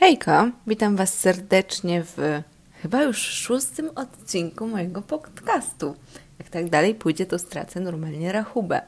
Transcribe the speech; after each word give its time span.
Hejka, 0.00 0.50
witam 0.66 0.96
Was 0.96 1.14
serdecznie 1.14 2.02
w 2.04 2.42
chyba 2.82 3.02
już 3.02 3.18
szóstym 3.18 3.90
odcinku 3.94 4.66
mojego 4.66 5.02
podcastu. 5.02 5.94
Jak 6.38 6.48
tak 6.48 6.68
dalej 6.68 6.94
pójdzie, 6.94 7.26
to 7.26 7.38
stracę 7.38 7.80
normalnie 7.80 8.32
rachubę. 8.32 8.80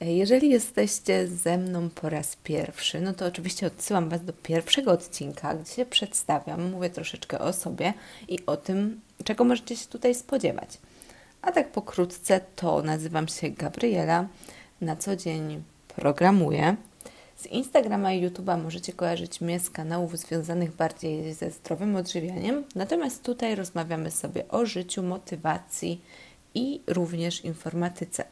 Jeżeli 0.00 0.50
jesteście 0.50 1.28
ze 1.28 1.58
mną 1.58 1.90
po 1.90 2.08
raz 2.08 2.36
pierwszy, 2.36 3.00
no 3.00 3.12
to 3.12 3.26
oczywiście 3.26 3.66
odsyłam 3.66 4.08
Was 4.08 4.24
do 4.24 4.32
pierwszego 4.32 4.90
odcinka, 4.90 5.54
gdzie 5.54 5.72
się 5.72 5.86
przedstawiam, 5.86 6.70
mówię 6.70 6.90
troszeczkę 6.90 7.38
o 7.38 7.52
sobie 7.52 7.94
i 8.28 8.46
o 8.46 8.56
tym, 8.56 9.00
czego 9.24 9.44
możecie 9.44 9.76
się 9.76 9.86
tutaj 9.86 10.14
spodziewać. 10.14 10.78
A 11.42 11.52
tak 11.52 11.72
pokrótce, 11.72 12.40
to 12.56 12.82
nazywam 12.82 13.28
się 13.28 13.50
Gabriela, 13.50 14.26
na 14.80 14.96
co 14.96 15.16
dzień 15.16 15.62
programuję 15.88 16.76
z 17.36 17.46
Instagrama 17.46 18.12
i 18.12 18.28
YouTube'a 18.28 18.62
możecie 18.62 18.92
kojarzyć 18.92 19.40
mnie 19.40 19.60
z 19.60 19.70
kanałów 19.70 20.18
związanych 20.18 20.72
bardziej 20.72 21.34
ze 21.34 21.50
zdrowym 21.50 21.96
odżywianiem, 21.96 22.64
natomiast 22.74 23.22
tutaj 23.22 23.54
rozmawiamy 23.54 24.10
sobie 24.10 24.48
o 24.48 24.66
życiu, 24.66 25.02
motywacji 25.02 26.00
i 26.54 26.80
również 26.86 27.44
informatyce. 27.44 28.24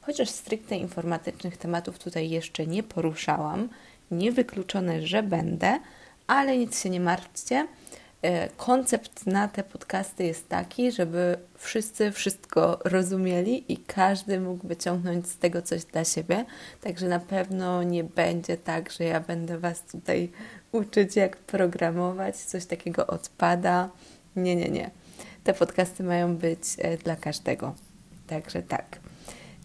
Chociaż 0.00 0.30
stricte 0.30 0.76
informatycznych 0.76 1.56
tematów 1.56 1.98
tutaj 1.98 2.30
jeszcze 2.30 2.66
nie 2.66 2.82
poruszałam, 2.82 3.68
niewykluczone, 4.10 5.06
że 5.06 5.22
będę, 5.22 5.80
ale 6.26 6.58
nic 6.58 6.82
się 6.82 6.90
nie 6.90 7.00
martwcie. 7.00 7.66
E, 8.22 8.48
koncept 8.48 9.26
na 9.26 9.48
te 9.48 9.62
podcasty 9.62 10.24
jest 10.24 10.48
taki, 10.48 10.92
żeby 10.92 11.38
wszyscy 11.54 12.12
wszystko 12.12 12.78
rozumieli 12.84 13.72
i 13.72 13.76
każdy 13.76 14.40
mógł 14.40 14.68
wyciągnąć 14.68 15.28
z 15.28 15.38
tego 15.38 15.62
coś 15.62 15.84
dla 15.84 16.04
siebie. 16.04 16.44
Także 16.80 17.08
na 17.08 17.18
pewno 17.18 17.82
nie 17.82 18.04
będzie 18.04 18.56
tak, 18.56 18.92
że 18.92 19.04
ja 19.04 19.20
będę 19.20 19.58
Was 19.58 19.82
tutaj 19.82 20.30
uczyć, 20.72 21.16
jak 21.16 21.36
programować, 21.36 22.36
coś 22.36 22.66
takiego 22.66 23.06
odpada. 23.06 23.90
Nie, 24.36 24.56
nie, 24.56 24.68
nie. 24.68 24.90
Te 25.44 25.54
podcasty 25.54 26.02
mają 26.02 26.36
być 26.36 26.58
e, 26.78 26.96
dla 26.96 27.16
każdego. 27.16 27.74
Także 28.26 28.62
tak. 28.62 28.98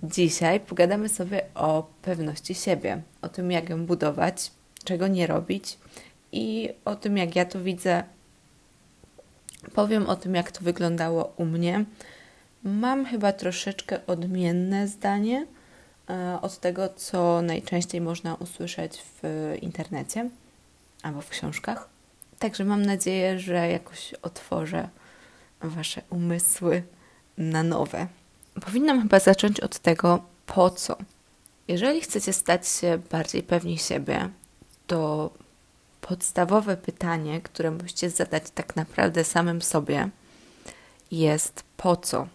Dzisiaj 0.04 0.60
pogadamy 0.60 1.10
sobie 1.10 1.42
o 1.56 1.90
pewności 2.02 2.56
siebie, 2.56 3.02
o 3.22 3.30
tym, 3.30 3.52
jak 3.52 3.70
ją 3.70 3.86
budować, 3.86 4.52
czego 4.84 5.08
nie 5.08 5.28
robić 5.28 5.78
i 6.32 6.70
o 6.86 6.96
tym, 6.96 7.18
jak 7.18 7.36
ja 7.36 7.46
to 7.46 7.64
widzę 7.64 8.04
Powiem 9.74 10.08
o 10.08 10.16
tym, 10.16 10.36
jak 10.36 10.52
to 10.52 10.62
wyglądało 10.62 11.34
u 11.38 11.46
mnie. 11.46 11.86
Mam 12.64 13.06
chyba 13.06 13.32
troszeczkę 13.32 14.06
odmienne 14.08 14.88
zdanie 14.88 15.46
e, 16.10 16.40
od 16.42 16.60
tego, 16.60 16.90
co 16.96 17.42
najczęściej 17.42 18.02
można 18.02 18.36
usłyszeć 18.36 19.04
w 19.22 19.54
internecie 19.62 20.30
albo 21.04 21.22
w 21.22 21.30
książkach. 21.30 21.90
Także 22.40 22.66
mam 22.66 22.86
nadzieję, 22.86 23.40
że 23.40 23.70
jakoś 23.70 24.14
otworzę 24.14 24.90
Wasze 25.62 26.02
umysły 26.10 26.84
na 27.38 27.64
nowe. 27.64 28.08
Powinnam 28.66 29.02
chyba 29.02 29.20
zacząć 29.20 29.60
od 29.60 29.80
tego, 29.80 30.24
po 30.46 30.70
co. 30.70 30.98
Jeżeli 31.68 32.02
chcecie 32.02 32.34
stać 32.34 32.68
się 32.68 33.00
bardziej 33.12 33.44
pewni 33.44 33.78
siebie, 33.78 34.30
to 34.88 35.30
podstawowe 36.08 36.78
pytanie, 36.78 37.42
które 37.42 37.72
musicie 37.72 38.10
zadać 38.10 38.44
tak 38.56 38.76
naprawdę 38.76 39.24
samym 39.24 39.62
sobie, 39.62 40.10
jest 41.12 41.64
po 41.78 41.96
co? 41.96 42.28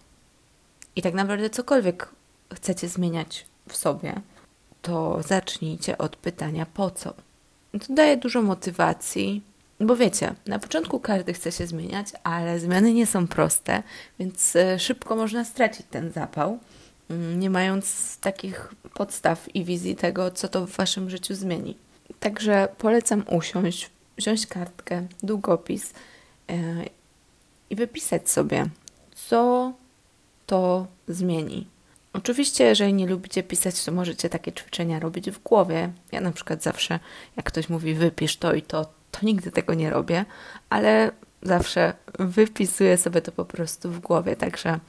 I 0.95 1.01
tak 1.01 1.13
naprawdę 1.13 1.49
cokolwiek 1.49 2.09
chcecie 2.53 2.87
zmieniać 2.87 3.45
w 3.69 3.75
sobie, 3.75 4.21
to 4.81 5.21
zacznijcie 5.27 5.97
od 5.97 6.15
pytania 6.15 6.65
po 6.65 6.91
co. 6.91 7.13
To 7.71 7.93
daje 7.93 8.17
dużo 8.17 8.41
motywacji, 8.41 9.41
bo 9.79 9.95
wiecie, 9.95 10.35
na 10.45 10.59
początku 10.59 10.99
każdy 10.99 11.33
chce 11.33 11.51
się 11.51 11.67
zmieniać, 11.67 12.07
ale 12.23 12.59
zmiany 12.59 12.93
nie 12.93 13.07
są 13.07 13.27
proste, 13.27 13.83
więc 14.19 14.55
e, 14.55 14.79
szybko 14.79 15.15
można 15.15 15.45
stracić 15.45 15.85
ten 15.89 16.11
zapał, 16.11 16.59
mm, 17.09 17.39
nie 17.39 17.49
mając 17.49 18.17
takich 18.19 18.73
podstaw 18.93 19.55
i 19.55 19.65
wizji 19.65 19.95
tego, 19.95 20.31
co 20.31 20.47
to 20.47 20.67
w 20.67 20.71
waszym 20.71 21.09
życiu 21.09 21.35
zmieni. 21.35 21.82
Także 22.23 22.67
polecam 22.77 23.23
usiąść, 23.29 23.89
wziąć 24.17 24.47
kartkę, 24.47 25.07
długopis 25.23 25.93
yy, 26.49 26.55
i 27.69 27.75
wypisać 27.75 28.29
sobie, 28.29 28.65
co 29.15 29.73
to 30.45 30.87
zmieni. 31.07 31.67
Oczywiście, 32.13 32.63
jeżeli 32.63 32.93
nie 32.93 33.07
lubicie 33.07 33.43
pisać, 33.43 33.85
to 33.85 33.91
możecie 33.91 34.29
takie 34.29 34.51
ćwiczenia 34.51 34.99
robić 34.99 35.31
w 35.31 35.43
głowie. 35.43 35.91
Ja 36.11 36.21
na 36.21 36.31
przykład 36.31 36.63
zawsze, 36.63 36.99
jak 37.37 37.45
ktoś 37.45 37.69
mówi 37.69 37.93
wypisz 37.93 38.37
to 38.37 38.53
i 38.53 38.61
to, 38.61 38.85
to 39.11 39.19
nigdy 39.23 39.51
tego 39.51 39.73
nie 39.73 39.89
robię, 39.89 40.25
ale 40.69 41.11
zawsze 41.41 41.93
wypisuję 42.19 42.97
sobie 42.97 43.21
to 43.21 43.31
po 43.31 43.45
prostu 43.45 43.91
w 43.91 43.99
głowie. 43.99 44.35
Także 44.35 44.79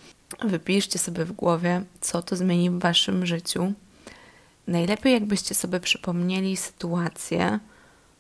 wypiszcie 0.45 0.99
sobie 0.99 1.25
w 1.25 1.33
głowie, 1.33 1.83
co 2.01 2.22
to 2.22 2.37
zmieni 2.37 2.71
w 2.71 2.78
waszym 2.78 3.27
życiu, 3.27 3.72
Najlepiej, 4.66 5.12
jakbyście 5.12 5.54
sobie 5.54 5.80
przypomnieli 5.80 6.56
sytuacje, 6.56 7.58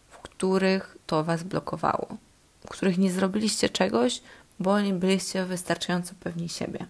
w 0.08 0.18
których 0.18 0.96
to 1.06 1.24
Was 1.24 1.42
blokowało, 1.42 2.08
w 2.66 2.68
których 2.68 2.98
nie 2.98 3.12
zrobiliście 3.12 3.68
czegoś, 3.68 4.22
bo 4.60 4.80
nie 4.80 4.92
byliście 4.92 5.44
wystarczająco 5.44 6.14
pewni 6.20 6.48
siebie. 6.48 6.86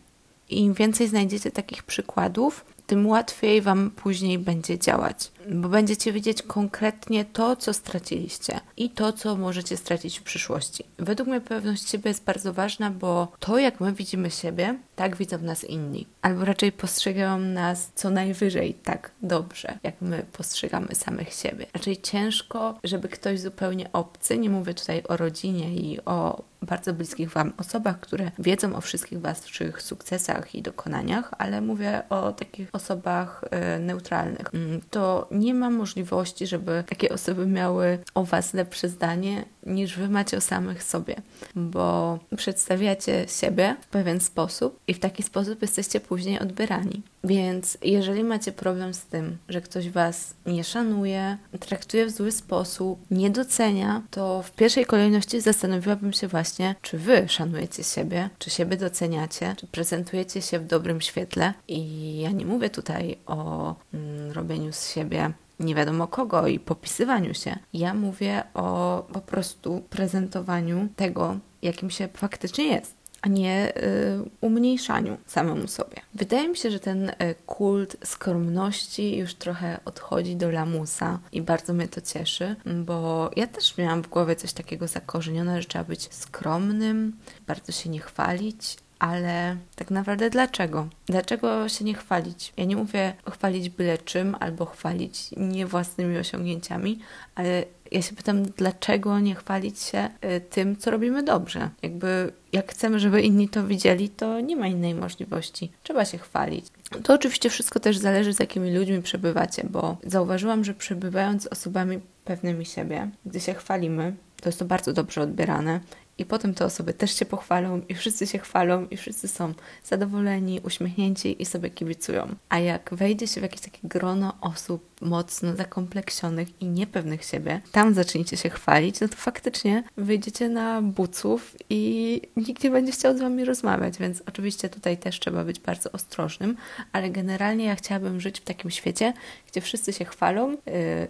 I 0.51 0.61
im 0.61 0.75
więcej 0.75 1.09
znajdziecie 1.09 1.51
takich 1.51 1.83
przykładów, 1.83 2.65
tym 2.87 3.07
łatwiej 3.07 3.63
Wam 3.63 3.91
później 3.91 4.39
będzie 4.39 4.79
działać, 4.79 5.31
bo 5.53 5.69
będziecie 5.69 6.13
widzieć 6.13 6.43
konkretnie 6.43 7.25
to, 7.25 7.57
co 7.57 7.73
straciliście 7.73 8.61
i 8.77 8.91
to, 8.91 9.13
co 9.13 9.37
możecie 9.37 9.77
stracić 9.77 10.19
w 10.19 10.23
przyszłości. 10.23 10.85
Według 10.99 11.29
mnie 11.29 11.41
pewność 11.41 11.89
siebie 11.89 12.11
jest 12.11 12.25
bardzo 12.25 12.53
ważna, 12.53 12.91
bo 12.91 13.33
to, 13.39 13.59
jak 13.59 13.81
my 13.81 13.93
widzimy 13.93 14.31
siebie, 14.31 14.79
tak 14.97 15.17
widzą 15.17 15.39
nas 15.39 15.65
inni. 15.65 16.07
Albo 16.23 16.45
raczej 16.45 16.73
postrzegają 16.73 17.39
nas 17.39 17.91
co 17.95 18.11
najwyżej 18.11 18.75
tak 18.75 19.11
dobrze, 19.23 19.79
jak 19.83 19.95
my 20.01 20.25
postrzegamy 20.33 20.95
samych 20.95 21.33
siebie. 21.33 21.67
Raczej 21.75 21.97
ciężko, 21.97 22.79
żeby 22.85 23.09
ktoś 23.09 23.41
zupełnie 23.41 23.93
obcy, 23.93 24.39
nie 24.39 24.51
mówię 24.51 24.75
tutaj 24.75 25.03
o 25.09 25.17
rodzinie 25.17 25.75
i 25.75 26.05
o 26.05 26.43
bardzo 26.63 26.95
bliskich 26.95 27.31
Wam 27.31 27.53
osobach, 27.57 28.01
które 28.01 28.31
wiedzą 28.39 28.77
o 28.77 28.81
wszystkich 28.81 29.21
Waszych 29.21 29.83
sukcesach 29.83 30.55
i 30.55 30.63
dokonaniach, 30.63 31.31
ale 31.39 31.61
mówię 31.61 32.03
o 32.09 32.33
takich 32.33 32.74
osobach 32.75 33.45
y, 33.77 33.79
neutralnych. 33.79 34.55
Mm, 34.55 34.81
to 34.91 35.29
nie 35.31 35.55
ma 35.55 35.71
możliwości, 35.71 36.47
żeby 36.47 36.85
takie 36.89 37.09
osoby 37.09 37.47
miały 37.47 37.99
o 38.15 38.25
Was 38.25 38.55
lepsze 38.55 38.89
zdanie 38.89 39.45
niż 39.67 39.97
Wy 39.97 40.09
macie 40.09 40.37
o 40.37 40.41
samych 40.41 40.83
sobie, 40.83 41.17
bo 41.55 42.19
przedstawiacie 42.37 43.25
siebie 43.29 43.77
w 43.81 43.87
pewien 43.87 44.21
sposób 44.21 44.81
i 44.89 44.95
w 44.95 44.99
taki 44.99 45.23
sposób 45.23 45.63
jesteście 45.63 46.01
później 46.01 46.39
odbierani. 46.39 47.03
Więc 47.25 47.79
jeżeli 47.83 48.25
macie 48.25 48.53
problem 48.53 48.95
z 48.95 49.03
tym, 49.03 49.37
że 49.49 49.61
ktoś 49.61 49.91
Was 49.91 50.35
nie 50.47 50.65
szanuje, 50.65 51.39
traktuje 51.61 52.07
w 52.07 52.11
zły 52.11 52.33
sposób, 52.33 53.01
nie 53.11 53.31
docenia, 53.31 54.03
to 54.11 54.43
w 54.43 54.51
pierwszej 54.51 54.87
kolejności 54.87 55.41
zastanowiłabym 55.41 56.13
się 56.13 56.29
właśnie, 56.29 56.75
czy 56.83 56.99
Wy 56.99 57.29
szanujecie 57.29 57.85
siebie, 57.85 58.31
czy 58.39 58.51
siebie 58.51 58.77
doceniacie, 58.77 59.55
czy 59.57 59.67
prezentujecie 59.67 60.43
się 60.43 60.59
w 60.59 60.67
dobrym 60.67 61.01
świetle. 61.01 61.55
I 61.69 62.21
ja 62.21 62.31
nie 62.31 62.47
mówię 62.47 62.64
tutaj 62.71 63.17
o 63.27 63.75
mm, 63.95 64.33
robieniu 64.33 64.73
z 64.73 64.91
siebie 64.93 65.33
nie 65.61 65.75
wiadomo 65.75 66.07
kogo 66.07 66.47
i 66.47 66.59
popisywaniu 66.59 67.35
się. 67.35 67.59
Ja 67.73 67.95
mówię 67.95 68.43
o 68.55 69.03
po 69.13 69.21
prostu 69.21 69.83
prezentowaniu 69.91 70.89
tego, 70.97 71.37
jakim 71.63 71.91
się 71.91 72.09
faktycznie 72.15 72.67
jest 72.67 73.05
a 73.25 73.29
nie 73.29 73.73
y, 73.77 74.31
umniejszaniu 74.41 75.17
samemu 75.27 75.69
sobie. 75.69 75.97
Wydaje 76.15 76.49
mi 76.49 76.57
się, 76.57 76.71
że 76.71 76.81
ten 76.81 77.09
y, 77.09 77.15
kult 77.47 77.97
skromności 78.05 79.17
już 79.17 79.35
trochę 79.35 79.81
odchodzi 79.85 80.37
do 80.37 80.51
lamusa 80.51 81.19
i 81.33 81.43
bardzo 81.43 81.73
mnie 81.73 81.89
to 81.89 82.01
cieszy, 82.01 82.57
bo 82.67 83.31
ja 83.37 83.47
też 83.47 83.79
miałam 83.79 84.03
w 84.03 84.09
głowie 84.09 84.37
coś 84.37 84.53
takiego 84.53 84.89
zakorzenione, 84.89 85.63
że 85.63 85.69
trzeba 85.69 85.85
być 85.85 86.15
skromnym, 86.15 87.17
bardzo 87.47 87.73
się 87.73 87.91
nie 87.91 88.01
chwalić, 88.01 88.77
ale 89.05 89.57
tak 89.77 89.91
naprawdę 89.91 90.31
dlaczego? 90.31 90.89
Dlaczego 91.07 91.69
się 91.69 91.85
nie 91.85 91.95
chwalić? 91.95 92.53
Ja 92.57 92.65
nie 92.65 92.77
mówię 92.77 93.15
chwalić 93.31 93.71
byle 93.71 93.99
czym 93.99 94.37
albo 94.41 94.65
chwalić 94.65 95.31
nie 95.37 95.67
własnymi 95.67 96.19
osiągnięciami, 96.19 96.99
ale 97.35 97.65
ja 97.93 98.03
się 98.03 98.15
pytam, 98.15 98.43
dlaczego 98.43 99.21
nie 99.21 99.35
chwalić 99.35 99.81
się 99.81 100.11
y, 100.25 100.41
tym, 100.41 100.77
co 100.77 100.91
robimy 100.91 101.23
dobrze? 101.23 101.71
Jakby, 101.83 102.33
jak 102.53 102.71
chcemy, 102.71 103.01
żeby 103.01 103.23
inni 103.23 103.49
to 103.49 103.67
widzieli, 103.67 104.09
to 104.09 104.41
nie 104.41 104.57
ma 104.57 104.67
innej 104.67 104.95
możliwości. 104.95 105.73
Trzeba 105.83 106.05
się 106.05 106.19
chwalić. 106.19 106.67
To 107.03 107.15
oczywiście 107.15 107.51
wszystko 107.51 107.81
też 107.81 107.99
zależy, 107.99 108.35
z 108.35 108.41
jakimi 108.41 108.75
ludźmi 108.75 109.03
przebywacie, 109.03 109.67
bo 109.71 109.97
zauważyłam, 110.07 110.65
że 110.65 110.75
przebywając 110.75 111.43
z 111.43 111.47
osobami 111.47 112.01
pewnymi 112.25 112.67
siebie, 112.67 113.11
gdy 113.27 113.41
się 113.41 113.55
chwalimy, 113.55 114.15
to 114.41 114.49
jest 114.49 114.59
to 114.59 114.65
bardzo 114.65 114.93
dobrze 114.93 115.21
odbierane 115.21 115.81
i 116.19 116.25
potem 116.25 116.55
te 116.55 116.65
osoby 116.65 116.95
też 116.95 117.19
się 117.19 117.25
pochwalą 117.25 117.81
i 117.89 117.95
wszyscy 117.95 118.27
się 118.27 118.39
chwalą 118.39 118.87
i 118.91 118.97
wszyscy 118.97 119.29
są 119.29 119.55
zadowoleni, 119.85 120.61
uśmiechnięci 120.65 121.43
i 121.43 121.47
sobie 121.47 121.71
kibicują. 121.71 122.35
A 122.49 122.59
jak 122.59 122.91
wejdzie 122.93 123.27
się 123.27 123.41
w 123.41 123.43
jakieś 123.43 123.61
takie 123.61 123.79
grono 123.89 124.33
osób 124.41 124.95
mocno 125.01 125.57
zakompleksionych 125.57 126.63
i 126.63 126.67
niepewnych 126.67 127.25
siebie, 127.25 127.61
tam 127.73 127.95
zaczniecie 127.95 128.37
się 128.37 128.51
chwalić, 128.51 129.01
no 129.01 129.09
to 129.09 129.17
faktycznie 129.17 129.85
wyjdziecie 129.97 130.49
na 130.49 130.83
buców 130.83 131.57
i 131.71 132.21
nikt 132.37 132.65
nie 132.65 132.71
będzie 132.71 132.93
chciał 132.93 133.17
z 133.17 133.21
Wami 133.21 133.45
rozmawiać, 133.45 133.99
więc 133.99 134.23
oczywiście 134.27 134.69
tutaj 134.69 134.99
też 134.99 135.21
trzeba 135.21 135.45
być 135.45 135.61
bardzo 135.61 135.93
ostrożnym, 135.93 136.57
ale 136.93 137.11
generalnie 137.11 137.65
ja 137.65 137.75
chciałabym 137.77 138.21
żyć 138.21 138.41
w 138.41 138.45
takim 138.45 138.71
świecie, 138.71 139.13
gdzie 139.51 139.61
wszyscy 139.61 139.93
się 139.93 140.05
chwalą 140.05 140.51
yy, 140.51 140.59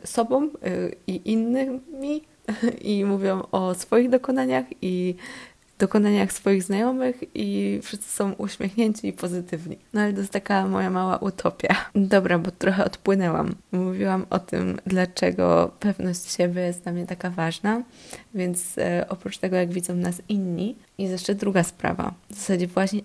sobą 0.04 0.42
yy, 0.42 0.96
i 1.06 1.30
innymi, 1.30 2.22
i 2.80 3.04
mówią 3.04 3.42
o 3.52 3.74
swoich 3.74 4.10
dokonaniach 4.10 4.64
i 4.82 5.16
dokonaniach 5.78 6.32
swoich 6.32 6.62
znajomych 6.62 7.16
i 7.34 7.80
wszyscy 7.82 8.10
są 8.10 8.32
uśmiechnięci 8.32 9.08
i 9.08 9.12
pozytywni. 9.12 9.78
No 9.92 10.00
ale 10.00 10.12
to 10.12 10.18
jest 10.18 10.32
taka 10.32 10.66
moja 10.66 10.90
mała 10.90 11.16
utopia. 11.16 11.76
Dobra, 11.94 12.38
bo 12.38 12.50
trochę 12.50 12.84
odpłynęłam. 12.84 13.54
Mówiłam 13.72 14.26
o 14.30 14.38
tym, 14.38 14.78
dlaczego 14.86 15.72
pewność 15.80 16.32
siebie 16.32 16.62
jest 16.62 16.82
dla 16.82 16.92
mnie 16.92 17.06
taka 17.06 17.30
ważna, 17.30 17.82
więc 18.34 18.78
e, 18.78 19.06
oprócz 19.08 19.38
tego, 19.38 19.56
jak 19.56 19.72
widzą 19.72 19.94
nas 19.94 20.22
inni, 20.28 20.76
jest 20.98 21.12
jeszcze 21.12 21.34
druga 21.34 21.62
sprawa. 21.62 22.14
W 22.30 22.34
zasadzie, 22.34 22.66
właśnie, 22.66 23.00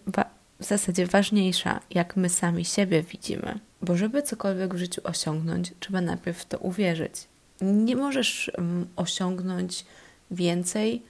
w 0.60 0.66
zasadzie 0.66 1.06
ważniejsza, 1.06 1.80
jak 1.92 2.16
my 2.16 2.30
sami 2.30 2.66
siebie 2.66 3.04
widzimy. 3.04 3.60
Bo 3.82 3.98
żeby 3.98 4.22
cokolwiek 4.22 4.74
w 4.74 4.78
życiu 4.78 5.02
osiągnąć, 5.04 5.74
trzeba 5.80 6.02
najpierw 6.02 6.38
w 6.38 6.46
to 6.46 6.58
uwierzyć 6.58 7.29
nie 7.62 7.96
możesz 7.96 8.52
um, 8.58 8.88
osiągnąć 8.96 9.86
więcej 10.32 11.02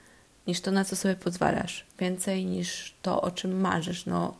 niż 0.47 0.61
to, 0.61 0.71
na 0.71 0.85
co 0.85 0.95
sobie 0.95 1.15
pozwalasz, 1.15 1.85
więcej 1.99 2.45
niż 2.45 2.93
to, 3.01 3.21
o 3.21 3.31
czym 3.31 3.59
marzysz. 3.59 4.05
No, 4.05 4.33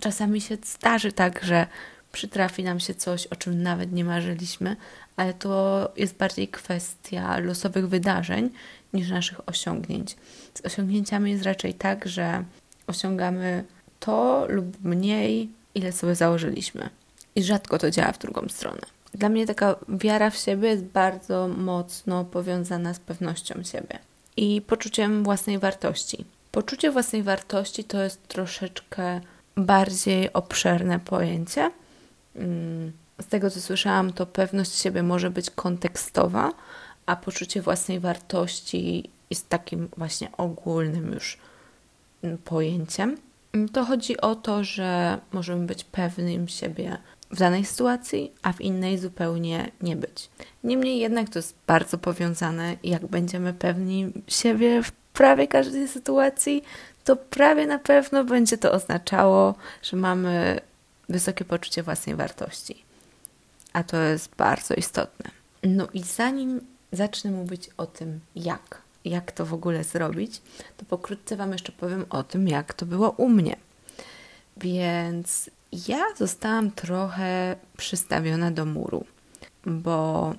czasami 0.00 0.40
się 0.40 0.56
zdarzy 0.64 1.12
tak, 1.12 1.44
że 1.44 1.66
przytrafi 2.12 2.64
nam 2.64 2.80
się 2.80 2.94
coś, 2.94 3.26
o 3.26 3.36
czym 3.36 3.62
nawet 3.62 3.92
nie 3.92 4.04
marzyliśmy, 4.04 4.76
ale 5.16 5.34
to 5.34 5.92
jest 5.96 6.14
bardziej 6.16 6.48
kwestia 6.48 7.38
losowych 7.38 7.88
wydarzeń 7.88 8.50
niż 8.92 9.10
naszych 9.10 9.48
osiągnięć. 9.48 10.16
Z 10.54 10.66
osiągnięciami 10.66 11.30
jest 11.30 11.44
raczej 11.44 11.74
tak, 11.74 12.08
że 12.08 12.44
osiągamy 12.86 13.64
to 14.00 14.46
lub 14.48 14.84
mniej, 14.84 15.50
ile 15.74 15.92
sobie 15.92 16.14
założyliśmy. 16.14 16.90
I 17.34 17.42
rzadko 17.42 17.78
to 17.78 17.90
działa 17.90 18.12
w 18.12 18.18
drugą 18.18 18.48
stronę. 18.48 18.99
Dla 19.14 19.28
mnie 19.28 19.46
taka 19.46 19.76
wiara 19.88 20.30
w 20.30 20.36
siebie 20.36 20.68
jest 20.68 20.84
bardzo 20.84 21.48
mocno 21.48 22.24
powiązana 22.24 22.94
z 22.94 22.98
pewnością 22.98 23.62
siebie 23.62 23.98
i 24.36 24.62
poczuciem 24.66 25.24
własnej 25.24 25.58
wartości. 25.58 26.24
Poczucie 26.52 26.90
własnej 26.90 27.22
wartości 27.22 27.84
to 27.84 28.02
jest 28.02 28.28
troszeczkę 28.28 29.20
bardziej 29.56 30.32
obszerne 30.32 31.00
pojęcie. 31.00 31.70
Mm, 32.36 32.92
z 33.20 33.26
tego 33.26 33.50
co 33.50 33.60
słyszałam, 33.60 34.12
to 34.12 34.26
pewność 34.26 34.74
siebie 34.74 35.02
może 35.02 35.30
być 35.30 35.50
kontekstowa, 35.50 36.52
a 37.06 37.16
poczucie 37.16 37.62
własnej 37.62 38.00
wartości 38.00 39.10
jest 39.30 39.48
takim 39.48 39.88
właśnie 39.96 40.28
ogólnym 40.36 41.12
już 41.12 41.38
mm, 42.22 42.38
pojęciem. 42.38 43.16
To 43.72 43.84
chodzi 43.84 44.20
o 44.20 44.34
to, 44.34 44.64
że 44.64 45.18
możemy 45.32 45.66
być 45.66 45.84
pewnym 45.84 46.48
siebie 46.48 46.98
w 47.30 47.38
danej 47.38 47.64
sytuacji, 47.64 48.32
a 48.42 48.52
w 48.52 48.60
innej 48.60 48.98
zupełnie 48.98 49.70
nie 49.82 49.96
być. 49.96 50.30
Niemniej 50.64 50.98
jednak 50.98 51.28
to 51.28 51.38
jest 51.38 51.54
bardzo 51.66 51.98
powiązane, 51.98 52.76
jak 52.82 53.06
będziemy 53.06 53.52
pewni 53.52 54.12
siebie 54.28 54.82
w 54.82 54.92
prawie 54.92 55.48
każdej 55.48 55.88
sytuacji, 55.88 56.62
to 57.04 57.16
prawie 57.16 57.66
na 57.66 57.78
pewno 57.78 58.24
będzie 58.24 58.58
to 58.58 58.72
oznaczało, 58.72 59.54
że 59.82 59.96
mamy 59.96 60.60
wysokie 61.08 61.44
poczucie 61.44 61.82
własnej 61.82 62.16
wartości. 62.16 62.84
A 63.72 63.84
to 63.84 63.96
jest 63.96 64.34
bardzo 64.36 64.74
istotne. 64.74 65.30
No 65.62 65.88
i 65.94 66.02
zanim 66.02 66.60
zacznę 66.92 67.30
mówić 67.30 67.70
o 67.76 67.86
tym, 67.86 68.20
jak, 68.36 68.82
jak 69.04 69.32
to 69.32 69.46
w 69.46 69.54
ogóle 69.54 69.84
zrobić, 69.84 70.42
to 70.76 70.84
pokrótce 70.84 71.36
Wam 71.36 71.52
jeszcze 71.52 71.72
powiem 71.72 72.06
o 72.10 72.22
tym, 72.22 72.48
jak 72.48 72.74
to 72.74 72.86
było 72.86 73.10
u 73.10 73.28
mnie. 73.28 73.56
Więc 74.56 75.50
ja 75.72 76.04
zostałam 76.16 76.70
trochę 76.70 77.56
przystawiona 77.76 78.50
do 78.50 78.64
muru, 78.64 79.04
bo 79.66 80.34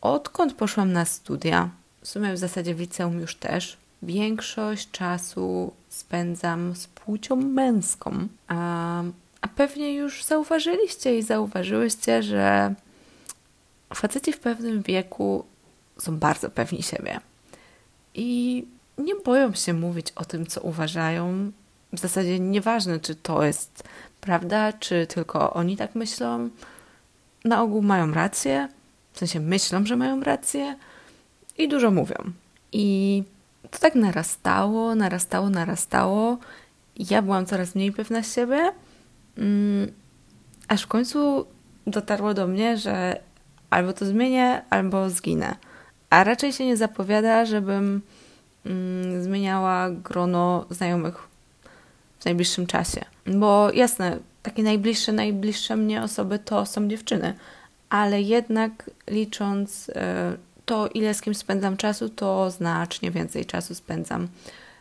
odkąd 0.00 0.52
poszłam 0.52 0.92
na 0.92 1.04
studia, 1.04 1.70
w 2.00 2.08
sumie 2.08 2.32
w 2.32 2.38
zasadzie 2.38 2.74
w 2.74 2.80
liceum 2.80 3.20
już 3.20 3.36
też, 3.36 3.76
większość 4.02 4.90
czasu 4.90 5.72
spędzam 5.88 6.76
z 6.76 6.86
płcią 6.86 7.36
męską. 7.36 8.28
A, 8.48 9.02
a 9.40 9.48
pewnie 9.48 9.94
już 9.94 10.24
zauważyliście 10.24 11.18
i 11.18 11.22
zauważyłyście, 11.22 12.22
że 12.22 12.74
faceci 13.94 14.32
w 14.32 14.40
pewnym 14.40 14.82
wieku 14.82 15.44
są 15.98 16.18
bardzo 16.18 16.50
pewni 16.50 16.82
siebie. 16.82 17.20
I 18.14 18.64
nie 18.98 19.14
boją 19.14 19.54
się 19.54 19.72
mówić 19.72 20.12
o 20.16 20.24
tym, 20.24 20.46
co 20.46 20.60
uważają. 20.60 21.52
W 21.96 22.00
zasadzie 22.00 22.40
nieważne, 22.40 23.00
czy 23.00 23.14
to 23.14 23.44
jest 23.44 23.82
prawda? 24.20 24.72
Czy 24.72 25.06
tylko 25.06 25.52
oni 25.52 25.76
tak 25.76 25.94
myślą? 25.94 26.50
Na 27.44 27.62
ogół 27.62 27.82
mają 27.82 28.12
rację, 28.14 28.68
w 29.12 29.18
sensie 29.18 29.40
myślą, 29.40 29.86
że 29.86 29.96
mają 29.96 30.20
rację 30.20 30.76
i 31.58 31.68
dużo 31.68 31.90
mówią. 31.90 32.16
I 32.72 33.22
to 33.70 33.78
tak 33.78 33.94
narastało, 33.94 34.94
narastało, 34.94 35.50
narastało. 35.50 36.38
Ja 36.96 37.22
byłam 37.22 37.46
coraz 37.46 37.74
mniej 37.74 37.92
pewna 37.92 38.22
siebie, 38.22 38.72
mm, 39.38 39.92
aż 40.68 40.82
w 40.82 40.86
końcu 40.86 41.46
dotarło 41.86 42.34
do 42.34 42.46
mnie, 42.46 42.76
że 42.76 43.20
albo 43.70 43.92
to 43.92 44.06
zmienię, 44.06 44.62
albo 44.70 45.10
zginę. 45.10 45.56
A 46.10 46.24
raczej 46.24 46.52
się 46.52 46.66
nie 46.66 46.76
zapowiada, 46.76 47.44
żebym 47.44 48.02
mm, 48.66 49.22
zmieniała 49.22 49.90
grono 49.90 50.66
znajomych 50.70 51.35
najbliższym 52.26 52.66
czasie. 52.66 53.04
Bo 53.26 53.72
jasne, 53.72 54.18
takie 54.42 54.62
najbliższe, 54.62 55.12
najbliższe 55.12 55.76
mnie 55.76 56.02
osoby 56.02 56.38
to 56.38 56.66
są 56.66 56.88
dziewczyny, 56.88 57.34
ale 57.88 58.22
jednak 58.22 58.90
licząc 59.10 59.90
e, 59.94 60.36
to, 60.64 60.88
ile 60.88 61.14
z 61.14 61.20
kim 61.20 61.34
spędzam 61.34 61.76
czasu, 61.76 62.08
to 62.08 62.50
znacznie 62.50 63.10
więcej 63.10 63.46
czasu 63.46 63.74
spędzam 63.74 64.28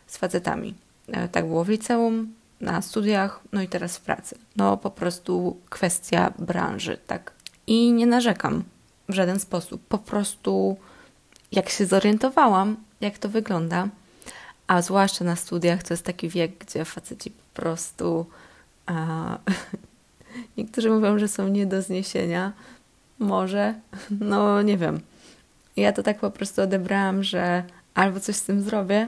z 0.07 0.17
facetami. 0.17 0.73
E, 1.07 1.27
tak 1.27 1.47
było 1.47 1.63
w 1.63 1.69
liceum, 1.69 2.33
na 2.61 2.81
studiach, 2.81 3.39
no 3.51 3.61
i 3.61 3.67
teraz 3.67 3.97
w 3.97 4.01
pracy. 4.01 4.37
No 4.55 4.77
po 4.77 4.91
prostu 4.91 5.57
kwestia 5.69 6.33
branży, 6.39 6.97
tak. 7.07 7.31
I 7.67 7.91
nie 7.91 8.05
narzekam 8.05 8.63
w 9.09 9.13
żaden 9.13 9.39
sposób. 9.39 9.81
Po 9.87 9.97
prostu 9.97 10.77
jak 11.51 11.69
się 11.69 11.85
zorientowałam, 11.85 12.75
jak 13.01 13.17
to 13.17 13.29
wygląda, 13.29 13.87
a 14.67 14.81
zwłaszcza 14.81 15.25
na 15.25 15.35
studiach 15.35 15.83
to 15.83 15.93
jest 15.93 16.05
taki 16.05 16.29
wiek, 16.29 16.57
gdzie 16.57 16.85
faceci 16.85 17.31
po 17.31 17.61
prostu 17.61 18.25
a, 18.85 19.37
niektórzy 20.57 20.89
mówią, 20.89 21.19
że 21.19 21.27
są 21.27 21.47
nie 21.47 21.65
do 21.65 21.81
zniesienia. 21.81 22.53
Może, 23.19 23.73
no 24.21 24.61
nie 24.61 24.77
wiem. 24.77 24.99
Ja 25.75 25.93
to 25.93 26.03
tak 26.03 26.19
po 26.19 26.31
prostu 26.31 26.61
odebrałam, 26.61 27.23
że 27.23 27.63
albo 27.93 28.19
coś 28.19 28.35
z 28.35 28.43
tym 28.43 28.61
zrobię, 28.61 29.07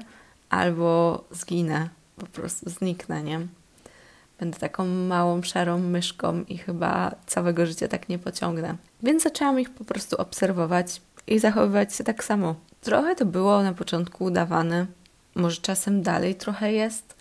albo 0.49 1.23
zginę, 1.31 1.89
po 2.15 2.25
prostu 2.25 2.69
zniknę, 2.69 3.23
nie? 3.23 3.47
Będę 4.39 4.59
taką 4.59 4.85
małą, 4.85 5.41
szarą 5.43 5.79
myszką 5.79 6.43
i 6.43 6.57
chyba 6.57 7.15
całego 7.25 7.65
życia 7.65 7.87
tak 7.87 8.09
nie 8.09 8.19
pociągnę. 8.19 8.75
Więc 9.03 9.23
zaczęłam 9.23 9.59
ich 9.59 9.69
po 9.69 9.85
prostu 9.85 10.17
obserwować 10.17 11.01
i 11.27 11.39
zachowywać 11.39 11.95
się 11.95 12.03
tak 12.03 12.23
samo. 12.23 12.55
Trochę 12.81 13.15
to 13.15 13.25
było 13.25 13.63
na 13.63 13.73
początku 13.73 14.23
udawane, 14.23 14.85
może 15.37 15.61
czasem 15.61 16.01
dalej 16.01 16.35
trochę 16.35 16.71
jest, 16.73 17.15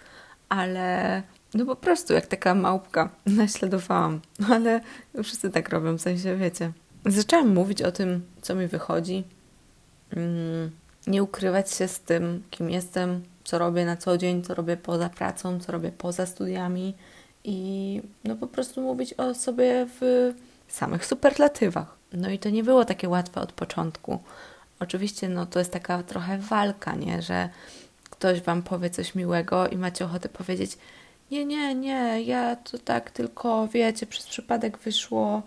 ale 0.48 1.22
no 1.54 1.66
po 1.66 1.76
prostu 1.76 2.12
jak 2.12 2.26
taka 2.26 2.54
małpka 2.54 3.10
naśladowałam. 3.26 4.20
No 4.38 4.46
ale 4.54 4.80
wszyscy 5.22 5.50
tak 5.50 5.68
robią, 5.68 5.98
w 5.98 6.00
sensie 6.00 6.36
wiecie. 6.36 6.72
Zaczęłam 7.06 7.54
mówić 7.54 7.82
o 7.82 7.92
tym, 7.92 8.22
co 8.42 8.54
mi 8.54 8.66
wychodzi. 8.66 9.24
Mm, 10.10 10.70
nie 11.06 11.22
ukrywać 11.22 11.74
się 11.74 11.88
z 11.88 12.00
tym, 12.00 12.42
kim 12.50 12.70
jestem, 12.70 13.22
co 13.44 13.58
robię 13.58 13.84
na 13.84 13.96
co 13.96 14.18
dzień, 14.18 14.42
co 14.42 14.54
robię 14.54 14.76
poza 14.76 15.08
pracą, 15.08 15.60
co 15.60 15.72
robię 15.72 15.92
poza 15.98 16.26
studiami 16.26 16.94
i 17.44 18.02
no 18.24 18.36
po 18.36 18.46
prostu 18.46 18.80
mówić 18.80 19.14
o 19.14 19.34
sobie 19.34 19.86
w 20.00 20.32
samych 20.68 21.06
superlatywach. 21.06 21.96
No 22.12 22.30
i 22.30 22.38
to 22.38 22.50
nie 22.50 22.64
było 22.64 22.84
takie 22.84 23.08
łatwe 23.08 23.40
od 23.40 23.52
początku. 23.52 24.18
Oczywiście 24.80 25.28
no 25.28 25.46
to 25.46 25.58
jest 25.58 25.72
taka 25.72 26.02
trochę 26.02 26.38
walka, 26.38 26.94
nie, 26.94 27.22
że 27.22 27.48
ktoś 28.18 28.40
wam 28.40 28.62
powie 28.62 28.90
coś 28.90 29.14
miłego 29.14 29.68
i 29.68 29.76
macie 29.76 30.04
ochotę 30.04 30.28
powiedzieć 30.28 30.78
nie, 31.30 31.44
nie, 31.44 31.74
nie, 31.74 32.22
ja 32.22 32.56
to 32.56 32.78
tak 32.78 33.10
tylko, 33.10 33.68
wiecie, 33.68 34.06
przez 34.06 34.26
przypadek 34.26 34.78
wyszło, 34.78 35.42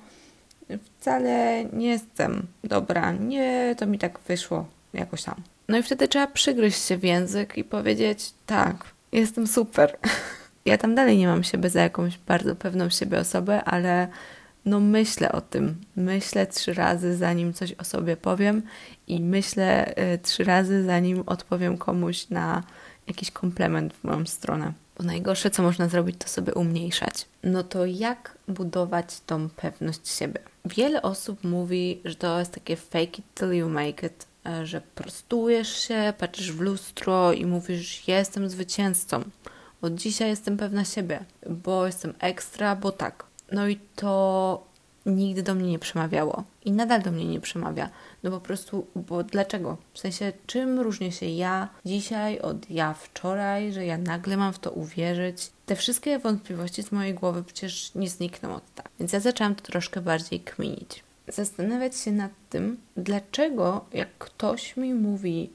wcale 1.00 1.66
nie 1.74 1.88
jestem 1.88 2.48
dobra, 2.64 3.12
nie, 3.12 3.76
to 3.78 3.86
mi 3.86 4.00
tak 4.00 4.20
wyszło 4.20 4.66
jakoś 4.94 5.24
tam. 5.24 5.36
No 5.68 5.78
i 5.78 5.84
wtedy 5.84 6.08
trzeba 6.08 6.28
przygryźć 6.28 6.86
się 6.86 6.98
w 6.98 7.04
język 7.04 7.58
i 7.58 7.64
powiedzieć: 7.64 8.34
tak, 8.46 8.76
jestem 9.12 9.48
super. 9.48 9.98
Ja 10.66 10.78
tam 10.78 10.96
dalej 10.96 11.18
nie 11.18 11.28
mam 11.28 11.44
siebie 11.44 11.70
za 11.70 11.82
jakąś 11.82 12.18
bardzo 12.18 12.56
pewną 12.56 12.90
siebie 12.90 13.20
osobę, 13.20 13.64
ale 13.64 14.08
no 14.70 14.80
myślę 14.80 15.32
o 15.32 15.42
tym. 15.42 15.82
Myślę 15.96 16.48
trzy 16.48 16.74
razy, 16.74 17.18
zanim 17.18 17.54
coś 17.54 17.74
o 17.74 17.84
sobie 17.84 18.18
powiem 18.18 18.62
i 19.08 19.22
myślę 19.22 19.96
y, 20.14 20.18
trzy 20.18 20.44
razy, 20.44 20.84
zanim 20.84 21.24
odpowiem 21.26 21.78
komuś 21.78 22.30
na 22.30 22.64
jakiś 23.08 23.32
komplement 23.32 23.94
w 23.94 24.04
moją 24.04 24.26
stronę. 24.26 24.74
Bo 24.98 25.04
najgorsze, 25.04 25.50
co 25.50 25.64
można 25.64 25.88
zrobić, 25.88 26.16
to 26.20 26.28
sobie 26.28 26.54
umniejszać. 26.54 27.26
No 27.44 27.64
to 27.64 27.86
jak 27.86 28.38
budować 28.48 29.20
tą 29.26 29.50
pewność 29.50 30.08
siebie? 30.08 30.40
Wiele 30.66 31.02
osób 31.02 31.44
mówi, 31.44 32.02
że 32.06 32.16
to 32.16 32.40
jest 32.40 32.54
takie 32.54 32.76
fake 32.76 33.04
it 33.04 33.26
till 33.36 33.52
you 33.52 33.70
make 33.70 34.04
it, 34.04 34.28
e, 34.46 34.66
że 34.66 34.82
prostujesz 34.82 35.80
się, 35.80 36.14
patrzysz 36.18 36.52
w 36.52 36.60
lustro 36.60 37.34
i 37.34 37.46
mówisz, 37.46 38.08
jestem 38.08 38.50
zwycięzcą. 38.50 39.24
Od 39.82 39.96
dzisiaj 39.96 40.30
jestem 40.30 40.58
pewna 40.58 40.86
siebie, 40.86 41.26
bo 41.50 41.86
jestem 41.86 42.14
ekstra, 42.20 42.76
bo 42.76 42.92
tak. 42.92 43.29
No 43.52 43.68
i 43.68 43.80
to 43.96 44.70
nigdy 45.06 45.44
do 45.44 45.56
mnie 45.56 45.72
nie 45.72 45.80
przemawiało 45.80 46.44
i 46.66 46.72
nadal 46.72 47.02
do 47.02 47.12
mnie 47.12 47.26
nie 47.26 47.40
przemawia. 47.40 47.90
No 48.24 48.32
po 48.32 48.40
prostu, 48.40 48.88
bo 48.96 49.24
dlaczego? 49.24 49.78
W 49.94 50.00
sensie, 50.00 50.34
czym 50.46 50.80
różnię 50.80 51.12
się 51.12 51.26
ja 51.26 51.70
dzisiaj 51.86 52.40
od 52.40 52.70
ja 52.70 52.94
wczoraj, 52.94 53.74
że 53.74 53.86
ja 53.86 53.98
nagle 53.98 54.38
mam 54.38 54.54
w 54.54 54.60
to 54.60 54.72
uwierzyć? 54.72 55.52
Te 55.66 55.76
wszystkie 55.76 56.20
wątpliwości 56.20 56.84
z 56.84 56.92
mojej 56.92 57.14
głowy 57.14 57.44
przecież 57.44 57.96
nie 57.96 58.10
znikną 58.10 58.56
od 58.56 58.74
tak. 58.76 58.90
Więc 59.00 59.14
ja 59.14 59.20
zaczęłam 59.20 59.56
to 59.56 59.64
troszkę 59.64 60.02
bardziej 60.02 60.40
kminić. 60.40 61.04
Zastanawiać 61.28 61.98
się 61.98 62.12
nad 62.12 62.32
tym, 62.50 62.78
dlaczego 62.98 63.86
jak 63.94 64.18
ktoś 64.18 64.78
mi 64.78 64.94
mówi, 64.94 65.50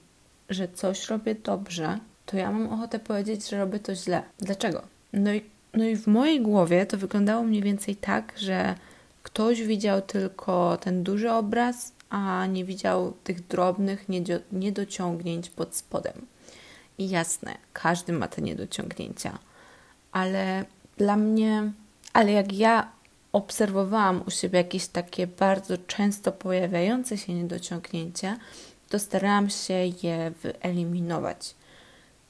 że 0.51 0.69
coś 0.69 1.09
robię 1.09 1.35
dobrze, 1.35 1.99
to 2.27 2.37
ja 2.37 2.53
mam 2.53 2.73
ochotę 2.73 2.99
powiedzieć, 2.99 3.49
że 3.49 3.59
robię 3.59 3.79
to 3.79 3.95
źle. 3.95 4.23
Dlaczego? 4.39 4.83
No 5.13 5.33
i, 5.33 5.43
no 5.77 5.85
i 5.85 5.97
w 5.97 6.07
mojej 6.07 6.41
głowie 6.41 6.87
to 6.87 6.99
wyglądało 6.99 7.43
mniej 7.43 7.63
więcej 7.63 7.97
tak, 7.97 8.33
że 8.37 8.75
ktoś 9.23 9.63
widział 9.63 10.03
tylko 10.03 10.77
ten 10.77 11.03
duży 11.03 11.33
obraz, 11.33 11.93
a 12.11 12.47
nie 12.47 12.65
widział 12.65 13.13
tych 13.25 13.47
drobnych 13.47 14.07
niedociągnięć 14.53 15.51
pod 15.51 15.77
spodem. 15.77 16.27
I 16.99 17.09
jasne, 17.09 17.55
każdy 17.73 18.13
ma 18.13 18.29
te 18.29 18.43
niedociągnięcia, 18.43 19.39
ale 20.13 20.65
dla 20.97 21.17
mnie, 21.17 21.73
ale 22.13 22.33
jak 22.33 22.53
ja 22.53 22.89
obserwowałam 23.33 24.23
u 24.27 24.31
siebie 24.31 24.59
jakieś 24.59 24.87
takie 24.87 25.27
bardzo 25.27 25.79
często 25.79 26.33
pojawiające 26.33 27.19
się 27.19 27.35
niedociągnięcia, 27.35 28.37
to 28.89 28.99
starałam 28.99 29.51
się 29.51 29.75
je 30.03 30.33
wyeliminować. 30.43 31.55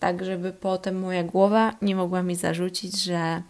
Tak, 0.05 0.25
żeby 0.25 0.53
potem 0.53 0.99
moja 0.99 1.25
głowa 1.25 1.73
nie 1.83 1.97
mogła 1.97 2.23
mi 2.23 2.37
zarzucić, 2.37 3.05
że 3.05 3.43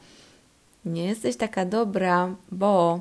nie 0.84 1.04
jesteś 1.04 1.36
taka 1.36 1.64
dobra, 1.64 2.34
bo 2.52 3.00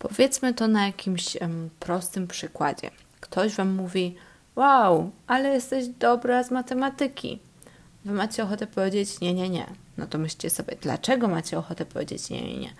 Powiedzmy 0.00 0.54
to 0.54 0.68
na 0.68 0.86
jakimś 0.86 1.36
prostym 1.80 2.26
przykładzie. 2.26 2.90
Ktoś 3.20 3.54
Wam 3.54 3.74
mówi: 3.74 4.16
Wow, 4.56 5.10
ale 5.26 5.48
jesteś 5.48 5.88
dobra 5.88 6.42
z 6.42 6.50
matematyki. 6.50 7.38
Wy 8.04 8.12
macie 8.12 8.42
ochotę 8.42 8.66
powiedzieć: 8.66 9.20
Nie, 9.20 9.34
nie, 9.34 9.48
nie. 9.48 9.66
No 9.98 10.06
to 10.06 10.18
myślcie 10.18 10.50
sobie, 10.50 10.76
dlaczego 10.80 11.28
macie 11.28 11.58
ochotę 11.58 11.86
powiedzieć: 11.86 12.30
Nie, 12.30 12.42
nie, 12.42 12.58
nie. 12.58 12.70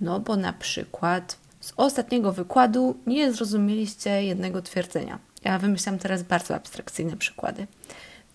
No 0.00 0.20
bo 0.20 0.36
na 0.36 0.52
przykład 0.52 1.38
z 1.60 1.72
ostatniego 1.76 2.32
wykładu 2.32 2.96
nie 3.06 3.32
zrozumieliście 3.32 4.24
jednego 4.24 4.62
twierdzenia. 4.62 5.18
Ja 5.44 5.58
wymyślam 5.58 5.98
teraz 5.98 6.22
bardzo 6.22 6.54
abstrakcyjne 6.54 7.16
przykłady. 7.16 7.66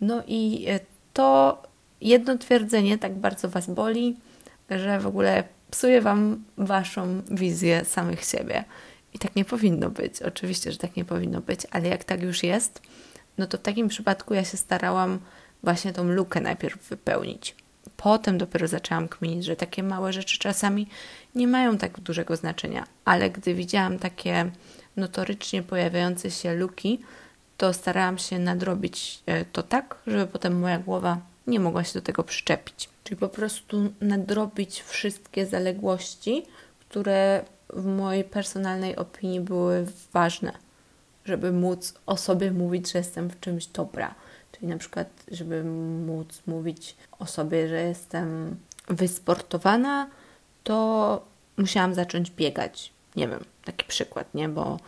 No 0.01 0.23
i 0.27 0.65
e, 0.67 0.79
to 1.13 1.57
jedno 2.01 2.37
twierdzenie 2.37 2.97
tak 2.97 3.15
bardzo 3.15 3.49
Was 3.49 3.69
boli, 3.69 4.17
że 4.69 4.99
w 4.99 5.07
ogóle 5.07 5.43
psuje 5.71 6.01
Wam 6.01 6.43
Waszą 6.57 7.21
wizję 7.31 7.85
samych 7.85 8.23
siebie. 8.23 8.63
I 9.13 9.19
tak 9.19 9.35
nie 9.35 9.45
powinno 9.45 9.89
być. 9.89 10.21
Oczywiście, 10.21 10.71
że 10.71 10.77
tak 10.77 10.95
nie 10.95 11.05
powinno 11.05 11.41
być, 11.41 11.61
ale 11.71 11.87
jak 11.87 12.03
tak 12.03 12.21
już 12.21 12.43
jest, 12.43 12.81
no 13.37 13.47
to 13.47 13.57
w 13.57 13.61
takim 13.61 13.87
przypadku 13.87 14.33
ja 14.33 14.43
się 14.43 14.57
starałam 14.57 15.19
właśnie 15.63 15.93
tą 15.93 16.03
lukę 16.03 16.41
najpierw 16.41 16.89
wypełnić. 16.89 17.55
Potem 17.97 18.37
dopiero 18.37 18.67
zaczęłam 18.67 19.07
kminić, 19.07 19.45
że 19.45 19.55
takie 19.55 19.83
małe 19.83 20.13
rzeczy 20.13 20.39
czasami 20.39 20.87
nie 21.35 21.47
mają 21.47 21.77
tak 21.77 21.99
dużego 21.99 22.35
znaczenia, 22.35 22.87
ale 23.05 23.29
gdy 23.29 23.53
widziałam 23.53 23.99
takie 23.99 24.51
notorycznie 24.97 25.63
pojawiające 25.63 26.31
się 26.31 26.55
luki, 26.55 26.99
to 27.59 27.73
starałam 27.73 28.17
się 28.17 28.39
nadrobić 28.39 29.23
e, 29.25 29.45
to 29.45 29.63
tak, 29.63 29.95
żeby 30.07 30.27
potem 30.27 30.59
moja 30.59 30.79
głowa 30.79 31.17
nie 31.47 31.59
mogła 31.59 31.83
się 31.83 31.93
do 31.93 32.01
tego 32.01 32.23
przyczepić. 32.23 32.89
Czyli 33.03 33.17
po 33.19 33.29
prostu 33.29 33.93
nadrobić 34.01 34.81
wszystkie 34.81 35.45
zaległości, 35.45 36.45
które 36.79 37.43
w 37.69 37.85
mojej 37.85 38.23
personalnej 38.23 38.95
opinii 38.95 39.39
były 39.39 39.85
ważne, 40.13 40.51
żeby 41.25 41.51
móc 41.51 41.93
o 42.05 42.17
sobie 42.17 42.51
mówić, 42.51 42.91
że 42.91 42.99
jestem 42.99 43.29
w 43.29 43.39
czymś 43.39 43.65
dobra. 43.65 44.15
Czyli 44.51 44.67
na 44.67 44.77
przykład, 44.77 45.07
żeby 45.31 45.63
móc 46.07 46.41
mówić 46.47 46.95
o 47.19 47.25
sobie, 47.25 47.67
że 47.67 47.81
jestem 47.81 48.57
wysportowana, 48.87 50.09
to 50.63 51.21
musiałam 51.57 51.93
zacząć 51.93 52.31
biegać. 52.31 52.91
Nie 53.15 53.27
wiem, 53.27 53.43
taki 53.65 53.85
przykład, 53.85 54.33
nie? 54.33 54.49
Bo 54.49 54.79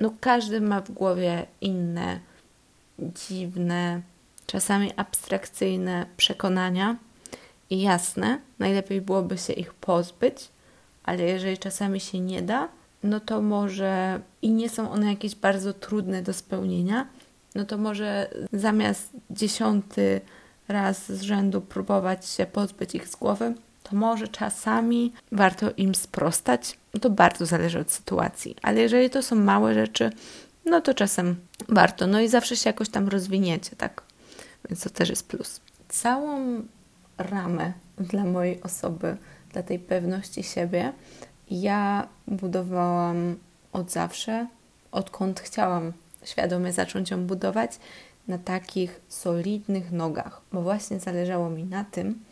no, 0.00 0.12
każdy 0.20 0.60
ma 0.60 0.80
w 0.80 0.90
głowie 0.90 1.46
inne, 1.60 2.20
dziwne 2.98 4.00
czasami 4.46 4.92
abstrakcyjne 4.96 6.06
przekonania 6.16 6.96
i 7.70 7.82
jasne, 7.82 8.40
najlepiej 8.58 9.00
byłoby 9.00 9.38
się 9.38 9.52
ich 9.52 9.74
pozbyć, 9.74 10.48
ale 11.04 11.22
jeżeli 11.22 11.58
czasami 11.58 12.00
się 12.00 12.20
nie 12.20 12.42
da, 12.42 12.68
no 13.02 13.20
to 13.20 13.42
może 13.42 14.20
i 14.42 14.50
nie 14.50 14.68
są 14.68 14.90
one 14.90 15.06
jakieś 15.06 15.34
bardzo 15.34 15.72
trudne 15.72 16.22
do 16.22 16.32
spełnienia, 16.32 17.06
no 17.54 17.64
to 17.64 17.78
może 17.78 18.30
zamiast 18.52 19.10
dziesiąty 19.30 20.20
raz 20.68 21.12
z 21.12 21.22
rzędu 21.22 21.60
próbować 21.60 22.28
się 22.28 22.46
pozbyć 22.46 22.94
ich 22.94 23.08
z 23.08 23.16
głowy, 23.16 23.54
to 23.90 23.96
może 23.96 24.28
czasami 24.28 25.12
warto 25.32 25.70
im 25.76 25.94
sprostać. 25.94 26.78
To 27.00 27.10
bardzo 27.10 27.46
zależy 27.46 27.78
od 27.78 27.90
sytuacji, 27.90 28.56
ale 28.62 28.80
jeżeli 28.80 29.10
to 29.10 29.22
są 29.22 29.36
małe 29.36 29.74
rzeczy, 29.74 30.10
no 30.64 30.80
to 30.80 30.94
czasem 30.94 31.36
warto. 31.68 32.06
No 32.06 32.20
i 32.20 32.28
zawsze 32.28 32.56
się 32.56 32.70
jakoś 32.70 32.88
tam 32.88 33.08
rozwiniecie, 33.08 33.76
tak? 33.76 34.02
więc 34.68 34.82
to 34.82 34.90
też 34.90 35.08
jest 35.08 35.28
plus. 35.28 35.60
Całą 35.88 36.62
ramę 37.18 37.72
dla 37.98 38.24
mojej 38.24 38.62
osoby, 38.62 39.16
dla 39.52 39.62
tej 39.62 39.78
pewności 39.78 40.42
siebie, 40.42 40.92
ja 41.50 42.08
budowałam 42.26 43.36
od 43.72 43.90
zawsze, 43.90 44.46
odkąd 44.92 45.40
chciałam 45.40 45.92
świadomie 46.24 46.72
zacząć 46.72 47.10
ją 47.10 47.26
budować, 47.26 47.78
na 48.28 48.38
takich 48.38 49.00
solidnych 49.08 49.92
nogach, 49.92 50.40
bo 50.52 50.62
właśnie 50.62 51.00
zależało 51.00 51.50
mi 51.50 51.64
na 51.64 51.84
tym, 51.84 52.24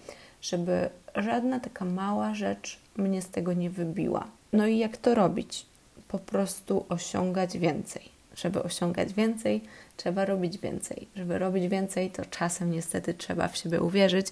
żeby 0.42 0.90
żadna 1.16 1.61
taka 1.61 1.85
mała 1.85 2.35
rzecz 2.35 2.78
mnie 2.97 3.23
z 3.23 3.28
tego 3.28 3.52
nie 3.52 3.71
wybiła. 3.71 4.26
No 4.52 4.66
i 4.66 4.78
jak 4.78 4.97
to 4.97 5.14
robić? 5.14 5.66
Po 6.09 6.18
prostu 6.18 6.87
osiągać 6.88 7.59
więcej 7.59 8.14
żeby 8.37 8.62
osiągać 8.62 9.12
więcej, 9.12 9.61
trzeba 9.97 10.25
robić 10.25 10.59
więcej. 10.59 11.09
Żeby 11.16 11.38
robić 11.38 11.68
więcej, 11.68 12.11
to 12.11 12.25
czasem 12.25 12.71
niestety 12.71 13.14
trzeba 13.14 13.49
w 13.49 13.56
siebie 13.56 13.80
uwierzyć, 13.80 14.26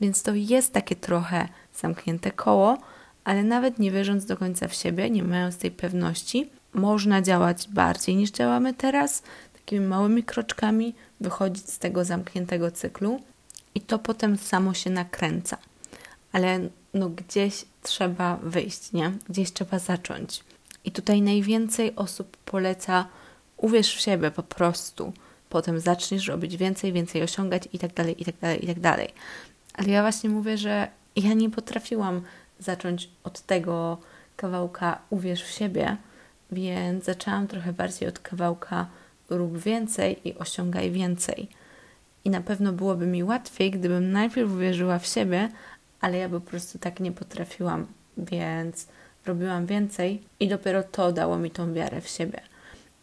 więc 0.00 0.22
to 0.22 0.34
jest 0.34 0.72
takie 0.72 0.96
trochę 0.96 1.48
zamknięte 1.74 2.30
koło, 2.30 2.78
ale 3.24 3.42
nawet 3.42 3.78
nie 3.78 3.90
wierząc 3.90 4.26
do 4.26 4.36
końca 4.36 4.68
w 4.68 4.74
siebie, 4.74 5.10
nie 5.10 5.22
mając 5.22 5.56
tej 5.58 5.70
pewności, 5.70 6.50
można 6.74 7.22
działać 7.22 7.68
bardziej 7.68 8.16
niż 8.16 8.30
działamy 8.30 8.74
teraz, 8.74 9.22
takimi 9.52 9.86
małymi 9.86 10.22
kroczkami, 10.22 10.94
wychodzić 11.20 11.70
z 11.70 11.78
tego 11.78 12.04
zamkniętego 12.04 12.70
cyklu 12.70 13.20
i 13.74 13.80
to 13.80 13.98
potem 13.98 14.36
samo 14.36 14.74
się 14.74 14.90
nakręca. 14.90 15.56
Ale 16.34 16.60
no 16.94 17.08
gdzieś 17.08 17.64
trzeba 17.82 18.36
wyjść, 18.36 18.92
nie? 18.92 19.12
Gdzieś 19.28 19.52
trzeba 19.52 19.78
zacząć. 19.78 20.44
I 20.84 20.92
tutaj 20.92 21.22
najwięcej 21.22 21.96
osób 21.96 22.36
poleca 22.36 23.06
uwierz 23.56 23.96
w 23.96 24.00
siebie 24.00 24.30
po 24.30 24.42
prostu. 24.42 25.12
Potem 25.48 25.80
zaczniesz 25.80 26.26
robić 26.26 26.56
więcej, 26.56 26.92
więcej 26.92 27.22
osiągać 27.22 27.68
i 27.72 27.78
tak 27.78 27.94
dalej, 27.94 28.22
i 28.22 28.24
tak 28.24 28.34
dalej, 28.40 28.64
i 28.64 28.66
tak 28.66 28.80
dalej. 28.80 29.08
Ale 29.74 29.88
ja 29.88 30.02
właśnie 30.02 30.30
mówię, 30.30 30.58
że 30.58 30.88
ja 31.16 31.34
nie 31.34 31.50
potrafiłam 31.50 32.22
zacząć 32.58 33.08
od 33.24 33.40
tego 33.40 33.98
kawałka 34.36 34.98
uwierz 35.10 35.44
w 35.44 35.50
siebie, 35.50 35.96
więc 36.52 37.04
zaczęłam 37.04 37.46
trochę 37.46 37.72
bardziej 37.72 38.08
od 38.08 38.18
kawałka 38.18 38.86
rób 39.30 39.58
więcej 39.58 40.28
i 40.28 40.34
osiągaj 40.34 40.90
więcej. 40.90 41.48
I 42.24 42.30
na 42.30 42.40
pewno 42.40 42.72
byłoby 42.72 43.06
mi 43.06 43.24
łatwiej, 43.24 43.70
gdybym 43.70 44.12
najpierw 44.12 44.52
uwierzyła 44.52 44.98
w 44.98 45.06
siebie, 45.06 45.48
ale 46.04 46.18
ja 46.18 46.28
po 46.28 46.40
prostu 46.40 46.78
tak 46.78 47.00
nie 47.00 47.12
potrafiłam, 47.12 47.86
więc 48.16 48.88
robiłam 49.26 49.66
więcej 49.66 50.22
i 50.40 50.48
dopiero 50.48 50.82
to 50.82 51.12
dało 51.12 51.38
mi 51.38 51.50
tą 51.50 51.74
wiarę 51.74 52.00
w 52.00 52.08
siebie. 52.08 52.40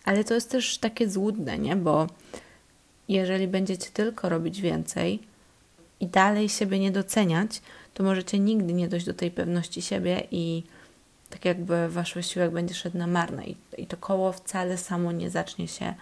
Ale 0.06 0.24
to 0.24 0.34
jest 0.34 0.52
też 0.52 0.78
takie 0.78 1.10
złudne, 1.10 1.58
nie? 1.58 1.76
Bo 1.76 2.08
jeżeli 3.08 3.48
będziecie 3.48 3.90
tylko 3.94 4.30
robić 4.30 4.62
więcej 4.62 5.20
i 6.00 6.08
dalej 6.08 6.50
siebie 6.50 6.80
nie 6.80 6.92
doceniać, 6.92 7.62
to 7.94 8.04
możecie 8.04 8.40
nigdy 8.40 8.74
nie 8.74 8.88
dojść 8.88 9.06
do 9.06 9.14
tej 9.14 9.32
pewności 9.32 9.82
siebie 9.82 10.28
i 10.32 10.64
tak 11.30 11.46
jakby 11.46 11.90
wasz 11.90 12.14
wysiłek 12.14 12.52
będzie 12.52 12.74
szedł 12.74 12.98
na 12.98 13.08
marne 13.08 13.46
i, 13.46 13.56
i 13.78 13.88
to 13.88 13.98
koło 13.98 14.32
wcale 14.32 14.78
samo 14.78 15.12
nie 15.12 15.30
zacznie 15.30 15.68
się 15.68 15.94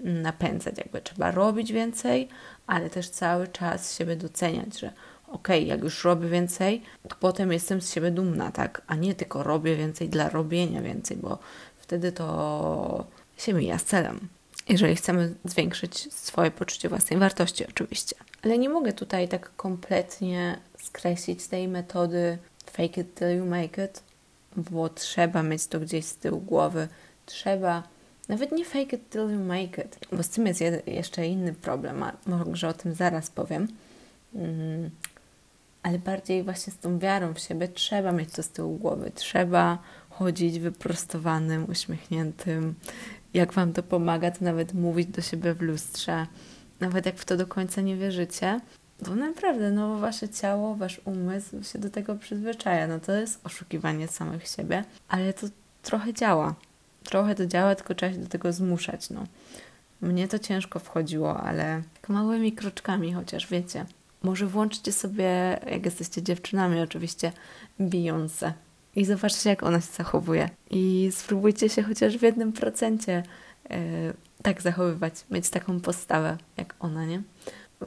napędzać. 0.00 0.78
Jakby 0.78 1.00
trzeba 1.00 1.30
robić 1.30 1.72
więcej, 1.72 2.28
ale 2.66 2.90
też 2.90 3.08
cały 3.08 3.48
czas 3.48 3.98
siebie 3.98 4.16
doceniać, 4.16 4.80
że 4.80 4.92
okej, 5.32 5.58
okay, 5.60 5.68
jak 5.68 5.82
już 5.82 6.04
robię 6.04 6.28
więcej, 6.28 6.82
to 7.08 7.16
potem 7.20 7.52
jestem 7.52 7.80
z 7.80 7.92
siebie 7.92 8.10
dumna, 8.10 8.52
tak? 8.52 8.82
A 8.86 8.94
nie 8.94 9.14
tylko 9.14 9.42
robię 9.42 9.76
więcej 9.76 10.08
dla 10.08 10.28
robienia 10.28 10.82
więcej, 10.82 11.16
bo 11.16 11.38
wtedy 11.76 12.12
to 12.12 13.04
się 13.36 13.52
mija 13.52 13.78
z 13.78 13.84
celem. 13.84 14.28
Jeżeli 14.68 14.96
chcemy 14.96 15.34
zwiększyć 15.44 16.14
swoje 16.14 16.50
poczucie 16.50 16.88
własnej 16.88 17.18
wartości, 17.18 17.66
oczywiście. 17.68 18.16
Ale 18.42 18.58
nie 18.58 18.68
mogę 18.68 18.92
tutaj 18.92 19.28
tak 19.28 19.56
kompletnie 19.56 20.58
skreślić 20.78 21.46
tej 21.46 21.68
metody 21.68 22.38
fake 22.72 23.00
it 23.00 23.14
till 23.14 23.36
you 23.36 23.46
make 23.46 23.78
it, 23.78 24.02
bo 24.56 24.88
trzeba 24.88 25.42
mieć 25.42 25.66
to 25.66 25.80
gdzieś 25.80 26.04
z 26.04 26.16
tyłu 26.16 26.40
głowy. 26.40 26.88
Trzeba 27.26 27.82
nawet 28.28 28.52
nie 28.52 28.64
fake 28.64 28.96
it 28.96 29.10
till 29.10 29.30
you 29.30 29.40
make 29.40 29.78
it, 29.78 29.98
bo 30.12 30.22
z 30.22 30.28
tym 30.28 30.46
jest 30.46 30.60
jeszcze 30.86 31.26
inny 31.26 31.52
problem, 31.52 32.02
a 32.02 32.12
może 32.26 32.68
o 32.68 32.72
tym 32.72 32.94
zaraz 32.94 33.30
powiem. 33.30 33.68
Mm, 34.34 34.90
ale 35.82 35.98
bardziej 35.98 36.42
właśnie 36.42 36.72
z 36.72 36.78
tą 36.78 36.98
wiarą 36.98 37.34
w 37.34 37.38
siebie 37.38 37.68
trzeba 37.68 38.12
mieć 38.12 38.30
to 38.32 38.42
z 38.42 38.48
tyłu 38.48 38.76
głowy. 38.78 39.10
Trzeba 39.14 39.78
chodzić 40.10 40.58
wyprostowanym, 40.58 41.70
uśmiechniętym. 41.70 42.74
Jak 43.34 43.52
Wam 43.52 43.72
to 43.72 43.82
pomaga, 43.82 44.30
to 44.30 44.44
nawet 44.44 44.74
mówić 44.74 45.08
do 45.08 45.22
siebie 45.22 45.54
w 45.54 45.62
lustrze. 45.62 46.26
Nawet 46.80 47.06
jak 47.06 47.16
w 47.16 47.24
to 47.24 47.36
do 47.36 47.46
końca 47.46 47.80
nie 47.80 47.96
wierzycie, 47.96 48.60
to 49.04 49.14
naprawdę, 49.14 49.70
no 49.70 49.98
Wasze 49.98 50.28
ciało, 50.28 50.74
Wasz 50.74 51.00
umysł 51.04 51.62
się 51.62 51.78
do 51.78 51.90
tego 51.90 52.14
przyzwyczaja. 52.14 52.86
No 52.86 53.00
to 53.00 53.12
jest 53.12 53.40
oszukiwanie 53.46 54.08
samych 54.08 54.48
siebie, 54.48 54.84
ale 55.08 55.32
to 55.32 55.46
trochę 55.82 56.14
działa. 56.14 56.54
Trochę 57.04 57.34
to 57.34 57.46
działa, 57.46 57.74
tylko 57.74 57.94
trzeba 57.94 58.12
się 58.12 58.18
do 58.18 58.28
tego 58.28 58.52
zmuszać, 58.52 59.10
no. 59.10 59.24
Mnie 60.00 60.28
to 60.28 60.38
ciężko 60.38 60.78
wchodziło, 60.78 61.40
ale 61.40 61.82
małymi 62.08 62.52
kroczkami, 62.52 63.12
chociaż 63.12 63.46
wiecie. 63.46 63.86
Może 64.22 64.46
włączcie 64.46 64.92
sobie, 64.92 65.60
jak 65.70 65.84
jesteście 65.84 66.22
dziewczynami, 66.22 66.80
oczywiście, 66.80 67.32
Beyoncé 67.80 68.52
i 68.96 69.04
zobaczcie, 69.04 69.50
jak 69.50 69.62
ona 69.62 69.80
się 69.80 69.92
zachowuje. 69.92 70.50
I 70.70 71.10
spróbujcie 71.12 71.68
się 71.68 71.82
chociaż 71.82 72.18
w 72.18 72.22
jednym 72.22 72.52
procencie 72.52 73.22
yy, 73.70 73.76
tak 74.42 74.62
zachowywać, 74.62 75.14
mieć 75.30 75.50
taką 75.50 75.80
postawę 75.80 76.38
jak 76.56 76.74
ona, 76.80 77.04
nie? 77.06 77.22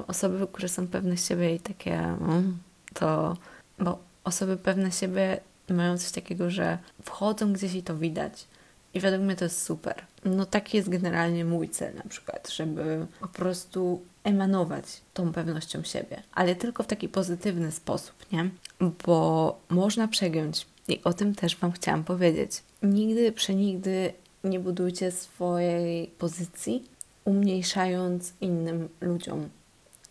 Osoby, 0.07 0.47
które 0.53 0.67
są 0.67 0.87
pewne 0.87 1.17
siebie 1.17 1.55
i 1.55 1.59
takie, 1.59 1.99
mm, 1.99 2.57
to, 2.93 3.37
bo 3.79 3.99
osoby 4.23 4.57
pewne 4.57 4.91
siebie 4.91 5.39
mają 5.69 5.97
coś 5.97 6.11
takiego, 6.11 6.49
że 6.49 6.77
wchodzą 7.03 7.53
gdzieś 7.53 7.73
i 7.73 7.83
to 7.83 7.97
widać. 7.97 8.47
I 8.95 8.99
według 8.99 9.23
mnie 9.23 9.35
to 9.35 9.45
jest 9.45 9.61
super. 9.61 9.95
No 10.25 10.45
taki 10.45 10.77
jest 10.77 10.89
generalnie 10.89 11.45
mój 11.45 11.69
cel 11.69 11.95
na 11.95 12.03
przykład, 12.09 12.49
żeby 12.49 13.07
po 13.19 13.27
prostu 13.27 14.01
emanować 14.23 14.85
tą 15.13 15.33
pewnością 15.33 15.83
siebie, 15.83 16.21
ale 16.33 16.55
tylko 16.55 16.83
w 16.83 16.87
taki 16.87 17.09
pozytywny 17.09 17.71
sposób, 17.71 18.15
nie? 18.31 18.49
Bo 19.05 19.59
można 19.69 20.07
przegiąć 20.07 20.65
i 20.87 21.03
o 21.03 21.13
tym 21.13 21.35
też 21.35 21.55
Wam 21.55 21.71
chciałam 21.71 22.03
powiedzieć. 22.03 22.63
Nigdy, 22.83 23.31
przenigdy 23.31 24.13
nie 24.43 24.59
budujcie 24.59 25.11
swojej 25.11 26.07
pozycji, 26.07 26.83
umniejszając 27.25 28.33
innym 28.41 28.89
ludziom. 29.01 29.49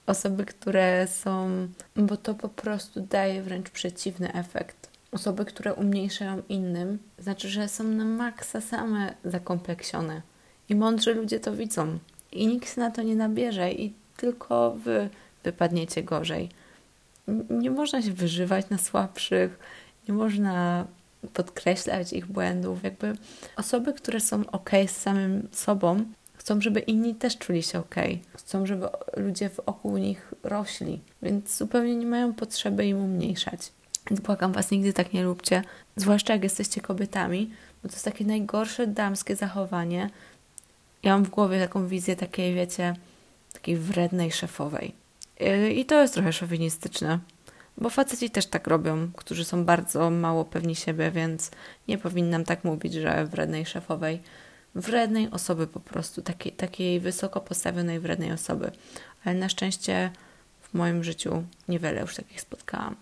Osoby, 0.07 0.45
które 0.45 1.07
są, 1.09 1.49
bo 1.97 2.17
to 2.17 2.35
po 2.35 2.49
prostu 2.49 3.01
daje 3.01 3.43
wręcz 3.43 3.71
przeciwny 3.71 4.33
efekt. 4.33 4.84
Osoby, 5.15 5.45
które 5.45 5.75
umniejszają 5.75 6.43
innym, 6.49 6.99
znaczy, 7.19 7.49
że 7.49 7.69
są 7.69 7.85
na 7.85 8.05
maksa 8.05 8.61
same 8.61 9.15
zakompleksione. 9.25 10.23
I 10.69 10.75
mądrzy 10.75 11.15
ludzie 11.15 11.41
to 11.41 11.57
widzą. 11.57 11.99
I 12.33 12.47
nikt 12.47 12.77
na 12.77 12.91
to 12.91 13.03
nie 13.03 13.17
nabierze, 13.17 13.73
i 13.73 13.93
tylko 14.17 14.71
wy 14.71 15.09
wypadniecie 15.45 16.03
gorzej. 16.03 16.49
Nie 17.51 17.71
można 17.71 18.03
się 18.03 18.13
wyżywać 18.13 18.71
na 18.71 18.79
słabszych, 18.79 19.59
nie 20.09 20.15
można 20.15 20.87
podkreślać 21.33 22.13
ich 22.13 22.27
błędów. 22.27 22.83
Jakby 22.83 23.13
osoby, 23.57 23.93
które 23.93 24.21
są 24.21 24.43
ok 24.53 24.71
z 24.87 24.97
samym 24.97 25.49
sobą, 25.53 26.05
chcą, 26.35 26.61
żeby 26.61 26.81
inni 26.81 27.15
też 27.15 27.39
czuli 27.39 27.63
się 27.63 27.79
ok. 27.79 27.95
Chcą, 28.35 28.67
żeby 28.67 28.89
ludzie 29.17 29.49
wokół 29.49 29.97
nich 29.97 30.35
rośli, 30.43 31.01
więc 31.23 31.57
zupełnie 31.57 31.97
nie 31.97 32.07
mają 32.07 32.35
potrzeby 32.35 32.87
im 32.87 32.99
umniejszać. 32.99 33.73
Błagam 34.11 34.53
Was, 34.53 34.71
nigdy 34.71 34.93
tak 34.93 35.13
nie 35.13 35.25
róbcie, 35.25 35.63
zwłaszcza 35.97 36.33
jak 36.33 36.43
jesteście 36.43 36.81
kobietami, 36.81 37.51
bo 37.83 37.89
to 37.89 37.95
jest 37.95 38.05
takie 38.05 38.25
najgorsze 38.25 38.87
damskie 38.87 39.37
zachowanie. 39.37 40.11
Ja 41.03 41.13
mam 41.13 41.25
w 41.25 41.31
głowie 41.31 41.61
taką 41.61 41.87
wizję 41.87 42.17
takiej, 42.17 42.55
wiecie, 42.55 42.95
takiej 43.53 43.77
wrednej 43.77 44.33
szefowej. 44.33 44.95
I 45.75 45.85
to 45.85 46.03
jest 46.03 46.15
trochę 46.15 46.33
szowinistyczne, 46.33 47.19
bo 47.79 47.91
faceci 47.91 48.31
też 48.31 48.47
tak 48.47 48.67
robią, 48.67 49.13
którzy 49.17 49.45
są 49.45 49.65
bardzo 49.65 50.11
mało 50.11 50.45
pewni 50.45 50.77
siebie, 50.77 51.11
więc 51.11 51.51
nie 51.89 51.99
powinnam 51.99 52.45
tak 52.45 52.65
mówić, 52.65 52.93
że 52.95 53.27
wrednej 53.27 53.67
szefowej, 53.67 54.23
wrednej 54.75 55.31
osoby 55.31 55.67
po 55.67 55.81
prostu, 55.81 56.23
takiej, 56.23 56.53
takiej 56.53 57.01
wysoko 57.01 57.41
postawionej 57.41 58.01
wrednej 58.01 58.33
osoby. 58.33 58.71
Ale 59.25 59.35
na 59.35 59.49
szczęście 59.49 60.11
w 60.63 60.75
moim 60.75 61.05
życiu 61.05 61.45
niewiele 61.69 62.01
już 62.01 62.17
takich 62.17 62.41
spotkałam. 62.41 62.97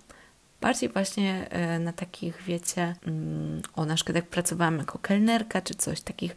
Bardziej 0.62 0.88
właśnie 0.88 1.50
e, 1.50 1.78
na 1.78 1.92
takich, 1.92 2.42
wiecie, 2.42 2.94
mm, 3.06 3.62
o 3.76 3.84
na 3.84 3.94
przykład 3.94 4.16
jak 4.16 4.26
pracowałam 4.26 4.78
jako 4.78 4.98
kelnerka 4.98 5.60
czy 5.60 5.74
coś, 5.74 6.00
takich 6.00 6.36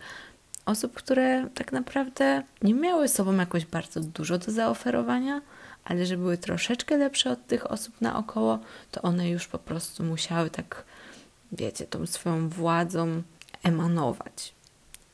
osób, 0.65 0.93
które 0.93 1.47
tak 1.55 1.71
naprawdę 1.71 2.43
nie 2.61 2.73
miały 2.73 3.07
sobą 3.07 3.35
jakoś 3.35 3.65
bardzo 3.65 3.99
dużo 3.99 4.37
do 4.37 4.51
zaoferowania, 4.51 5.41
ale 5.83 6.05
że 6.05 6.17
były 6.17 6.37
troszeczkę 6.37 6.97
lepsze 6.97 7.31
od 7.31 7.47
tych 7.47 7.71
osób 7.71 8.01
naokoło, 8.01 8.59
to 8.91 9.01
one 9.01 9.29
już 9.29 9.47
po 9.47 9.59
prostu 9.59 10.03
musiały 10.03 10.49
tak, 10.49 10.83
wiecie, 11.51 11.85
tą 11.85 12.05
swoją 12.05 12.49
władzą 12.49 13.21
emanować. 13.63 14.53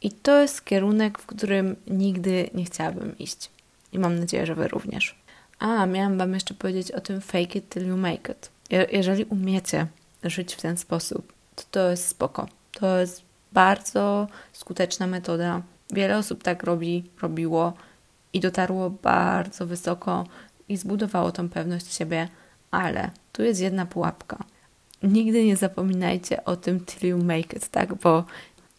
I 0.02 0.12
to 0.12 0.42
jest 0.42 0.66
kierunek, 0.66 1.20
w 1.20 1.26
którym 1.26 1.76
nigdy 1.88 2.50
nie 2.54 2.66
chciałabym 2.66 3.18
iść. 3.18 3.50
I 3.94 4.00
mam 4.00 4.20
nadzieję, 4.20 4.46
że 4.46 4.56
Wy 4.56 4.68
również. 4.68 5.16
A, 5.60 5.86
miałam 5.86 6.18
Wam 6.18 6.34
jeszcze 6.34 6.54
powiedzieć 6.54 6.92
o 6.92 7.02
tym 7.02 7.22
fake 7.22 7.60
it 7.60 7.70
till 7.70 7.88
you 7.88 7.98
make 7.98 8.30
it. 8.30 8.50
Jeżeli 8.92 9.26
umiecie 9.26 9.88
żyć 10.24 10.56
w 10.56 10.62
ten 10.62 10.78
sposób, 10.78 11.34
to 11.56 11.64
to 11.72 11.90
jest 11.90 12.08
spoko. 12.08 12.48
To 12.72 13.00
jest 13.00 13.22
bardzo 13.52 14.28
skuteczna 14.54 15.08
metoda. 15.08 15.62
Wiele 15.94 16.18
osób 16.18 16.44
tak 16.44 16.64
robi, 16.64 17.04
robiło 17.22 17.74
i 18.34 18.40
dotarło 18.40 18.90
bardzo 18.90 19.66
wysoko 19.66 20.28
i 20.70 20.78
zbudowało 20.78 21.32
tą 21.32 21.50
pewność 21.50 21.94
siebie, 21.94 22.28
ale 22.72 23.10
tu 23.32 23.44
jest 23.44 23.62
jedna 23.62 23.86
pułapka. 23.86 24.44
Nigdy 25.04 25.46
nie 25.46 25.58
zapominajcie 25.58 26.46
o 26.46 26.56
tym 26.56 26.86
till 26.86 27.10
you 27.10 27.18
make 27.18 27.54
it, 27.54 27.68
tak? 27.68 27.96
Bo 27.96 28.26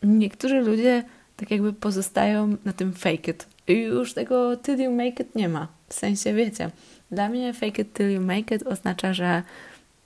niektórzy 0.03 0.61
ludzie 0.61 1.05
tak 1.37 1.51
jakby 1.51 1.73
pozostają 1.73 2.57
na 2.65 2.73
tym 2.73 2.93
fake 2.93 3.31
it. 3.31 3.47
I 3.69 3.73
już 3.73 4.15
tego 4.15 4.57
till 4.57 4.81
you 4.81 4.91
make 4.91 5.21
it 5.21 5.35
nie 5.35 5.49
ma. 5.49 5.69
W 5.89 5.95
sensie, 5.95 6.35
wiecie, 6.35 6.71
dla 7.11 7.29
mnie 7.29 7.53
fake 7.53 7.83
it 7.83 7.93
till 7.93 8.11
you 8.11 8.21
make 8.21 8.51
it 8.55 8.67
oznacza, 8.67 9.15
że 9.15 9.43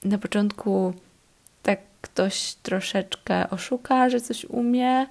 na 0.05 0.19
początku 0.19 0.95
tak 1.63 1.81
ktoś 2.01 2.55
troszeczkę 2.55 3.51
oszuka, 3.51 4.11
że 4.11 4.21
coś 4.21 4.45
umie, 4.45 5.07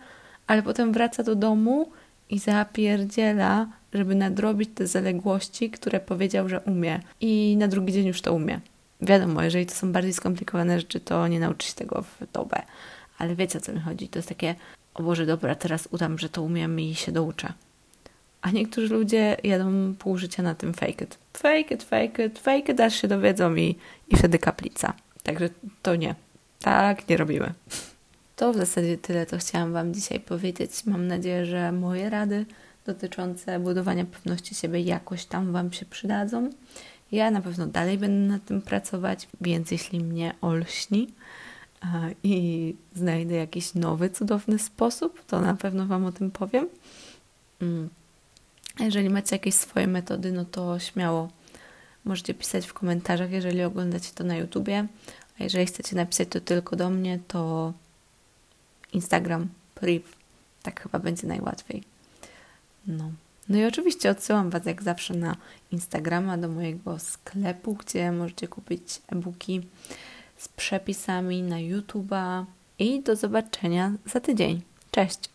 ale 0.47 0.63
potem 0.63 0.93
wraca 0.93 1.23
do 1.23 1.35
domu 1.35 1.91
i 2.29 2.39
zapierdziela, 2.39 3.67
żeby 3.93 4.15
nadrobić 4.15 4.69
te 4.75 4.87
zaległości, 4.87 5.71
które 5.71 5.99
powiedział, 5.99 6.49
że 6.49 6.59
umie. 6.59 6.99
I 7.21 7.57
na 7.57 7.67
drugi 7.67 7.93
dzień 7.93 8.05
już 8.05 8.21
to 8.21 8.33
umie. 8.33 8.59
Wiadomo, 9.01 9.43
jeżeli 9.43 9.65
to 9.65 9.75
są 9.75 9.91
bardziej 9.91 10.13
skomplikowane 10.13 10.79
rzeczy, 10.79 10.99
to 10.99 11.27
nie 11.27 11.39
nauczy 11.39 11.67
się 11.67 11.73
tego 11.73 12.01
w 12.01 12.31
dobę. 12.31 12.61
Ale 13.17 13.35
wiecie, 13.35 13.57
o 13.57 13.61
co 13.61 13.73
mi 13.73 13.79
chodzi. 13.79 14.07
To 14.07 14.19
jest 14.19 14.29
takie, 14.29 14.55
o 14.93 15.03
Boże, 15.03 15.25
dobra, 15.25 15.55
teraz 15.55 15.87
udam, 15.91 16.19
że 16.19 16.29
to 16.29 16.41
umiem 16.41 16.79
i 16.79 16.95
się 16.95 17.11
douczę. 17.11 17.53
A 18.45 18.51
niektórzy 18.51 18.93
ludzie 18.93 19.37
jadą 19.43 19.95
pół 19.99 20.17
życia 20.17 20.43
na 20.43 20.55
tym 20.55 20.73
fake 20.73 21.05
it. 21.05 21.17
Fake 21.33 21.75
it, 21.75 21.83
fake 21.83 22.25
it, 22.25 22.39
fake 22.39 22.71
it, 22.71 22.79
aż 22.79 23.01
się 23.01 23.07
dowiedzą 23.07 23.55
i, 23.55 23.75
i 24.09 24.17
wtedy 24.17 24.39
kaplica. 24.39 24.93
Także 25.23 25.49
to 25.81 25.95
nie. 25.95 26.15
Tak 26.59 27.09
nie 27.09 27.17
robimy. 27.17 27.53
To 28.35 28.53
w 28.53 28.55
zasadzie 28.55 28.97
tyle, 28.97 29.25
co 29.25 29.37
chciałam 29.37 29.73
Wam 29.73 29.93
dzisiaj 29.93 30.19
powiedzieć. 30.19 30.85
Mam 30.85 31.07
nadzieję, 31.07 31.45
że 31.45 31.71
moje 31.71 32.09
rady 32.09 32.45
dotyczące 32.85 33.59
budowania 33.59 34.05
pewności 34.05 34.55
siebie 34.55 34.79
jakoś 34.81 35.25
tam 35.25 35.51
Wam 35.51 35.73
się 35.73 35.85
przydadzą. 35.85 36.49
Ja 37.11 37.31
na 37.31 37.41
pewno 37.41 37.67
dalej 37.67 37.97
będę 37.97 38.33
nad 38.33 38.45
tym 38.45 38.61
pracować, 38.61 39.27
więc 39.41 39.71
jeśli 39.71 39.99
mnie 39.99 40.33
olśni 40.41 41.07
i 42.23 42.75
znajdę 42.95 43.35
jakiś 43.35 43.73
nowy, 43.73 44.09
cudowny 44.09 44.59
sposób, 44.59 45.25
to 45.25 45.41
na 45.41 45.53
pewno 45.53 45.85
Wam 45.85 46.05
o 46.05 46.11
tym 46.11 46.31
powiem. 46.31 46.67
Mm. 48.75 48.85
Jeżeli 48.85 49.09
macie 49.09 49.35
jakieś 49.35 49.53
swoje 49.55 49.87
metody, 49.87 50.31
no 50.31 50.45
to 50.45 50.79
śmiało 50.79 51.29
możecie 52.05 52.33
pisać 52.33 52.65
w 52.65 52.73
komentarzach, 52.73 53.31
jeżeli 53.31 53.63
oglądacie 53.63 54.11
to 54.15 54.23
na 54.23 54.35
YouTubie. 54.35 54.87
A 55.39 55.43
jeżeli 55.43 55.65
chcecie 55.65 55.95
napisać 55.95 56.27
to 56.29 56.41
tylko 56.41 56.75
do 56.75 56.89
mnie, 56.89 57.19
to 57.27 57.73
Instagram, 58.93 59.49
priv. 59.75 60.03
Tak 60.63 60.81
chyba 60.81 60.99
będzie 60.99 61.27
najłatwiej. 61.27 61.83
No. 62.87 63.11
No 63.49 63.57
i 63.57 63.65
oczywiście 63.65 64.09
odsyłam 64.09 64.49
Was 64.49 64.65
jak 64.65 64.83
zawsze 64.83 65.13
na 65.13 65.35
Instagrama 65.71 66.37
do 66.37 66.47
mojego 66.47 66.99
sklepu, 66.99 67.73
gdzie 67.73 68.11
możecie 68.11 68.47
kupić 68.47 69.01
e-booki 69.07 69.61
z 70.37 70.47
przepisami 70.47 71.41
na 71.41 71.55
YouTube'a 71.55 72.45
i 72.79 73.01
do 73.01 73.15
zobaczenia 73.15 73.91
za 74.05 74.19
tydzień. 74.19 74.61
Cześć! 74.91 75.34